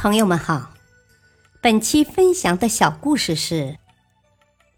[0.00, 0.74] 朋友们好，
[1.60, 3.78] 本期分享的小故事是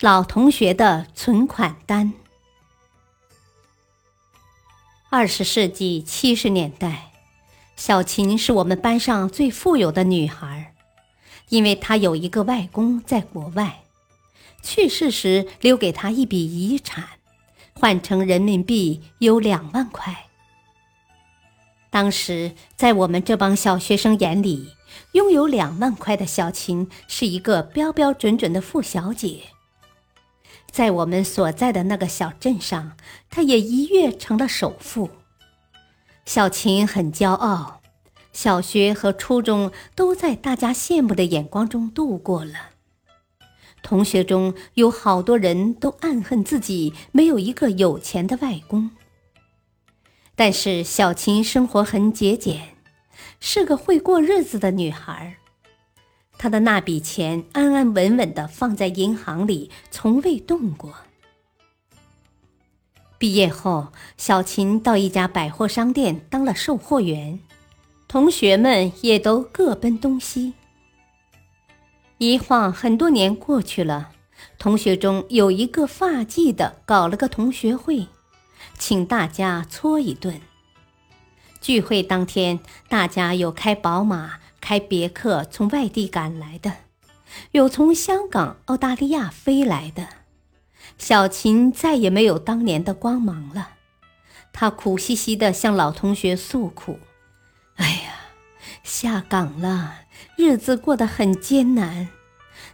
[0.01, 2.15] 老同学的存款单。
[5.11, 7.12] 二十世纪七十年代，
[7.77, 10.72] 小琴是我们班上最富有的女孩，
[11.51, 13.83] 因为她有一个外公在国外，
[14.63, 17.05] 去世时留给她一笔遗产，
[17.75, 20.29] 换成人民币有两万块。
[21.91, 24.73] 当时在我们这帮小学生眼里，
[25.12, 29.42] 拥有两万块的小琴是一个标标准准的富小姐。
[30.70, 32.96] 在我们所在的那个小镇上，
[33.28, 35.10] 她也一跃成了首富。
[36.24, 37.80] 小琴很骄傲，
[38.32, 42.70] 小学和初中都在大家羡慕的眼光中度过了。
[43.82, 48.91] 同学中有好多人都暗恨自己没有一个有钱的外公。
[50.36, 52.70] 但是小琴生活很节俭，
[53.41, 55.37] 是个会过日子的女孩。
[56.39, 60.94] 她的那笔钱安安稳稳地放在银行里，从未动过。
[63.19, 67.39] 毕业后，小琴到一家百货商店当了售货员，
[68.09, 70.55] 同学们也都各奔东西。
[72.16, 74.12] 一晃很多年过去了，
[74.59, 78.06] 同学中有一个发髻的搞了个同学会。
[78.78, 80.41] 请大家搓一顿。
[81.61, 82.58] 聚会当天，
[82.89, 86.77] 大家有开宝马、开别克从外地赶来的，
[87.53, 90.08] 有从香港、澳大利亚飞来的。
[90.97, 93.70] 小琴再也没有当年的光芒了，
[94.53, 96.98] 她苦兮兮地向老同学诉苦
[97.77, 98.14] ：“哎呀，
[98.83, 100.00] 下岗了，
[100.36, 102.08] 日子过得很艰难，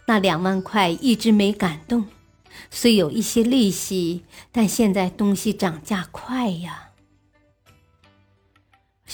[0.05, 2.07] 那两万块一直没敢动。”
[2.71, 6.86] 虽有一些利息，但现在东西涨价快呀。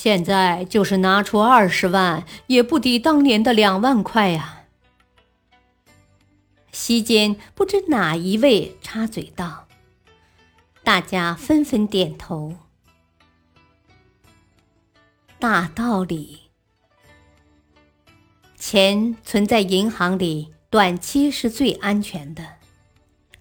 [0.04, 4.66] 现在就是拿出二十万，也不抵当年的两万块呀。
[6.74, 9.66] 席间不知哪一位插嘴道，
[10.84, 12.58] 大家纷纷点头。
[15.40, 16.50] 大道理，
[18.58, 22.56] 钱存在银行里，短期是最安全的。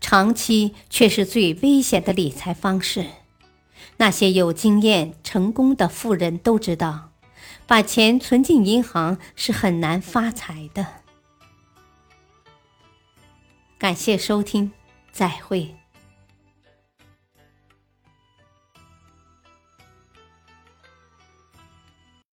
[0.01, 3.07] 长期却是最危险的理财方式。
[3.97, 7.11] 那些有经验、成功的富人都知道，
[7.67, 10.87] 把钱存进银行是很难发财的。
[13.79, 14.73] 感谢收听，
[15.11, 15.82] 再会。